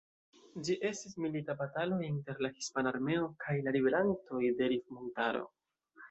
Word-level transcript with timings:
Ĝi 0.67 0.75
estis 0.89 1.11
milita 1.25 1.55
batalo 1.59 1.99
inter 2.07 2.41
la 2.45 2.49
hispana 2.55 2.93
armeo 2.93 3.27
kaj 3.43 3.55
la 3.67 3.73
ribelantoj 3.75 4.41
de 4.63 4.71
Rif-montaro. 4.73 5.45